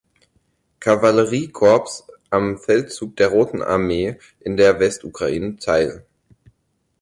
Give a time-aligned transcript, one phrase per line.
[0.79, 6.07] Kavalleriekorps am Feldzug der Roten Armee in der Westukraine teil.